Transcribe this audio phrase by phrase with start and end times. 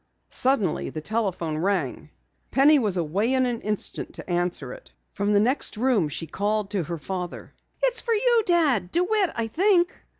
[0.31, 2.09] Suddenly the telephone rang.
[2.49, 4.91] Penny was away in an instant to answer it.
[5.11, 8.91] From the next room she called to her father: "It's for you, Dad!
[8.91, 9.93] DeWitt, I think."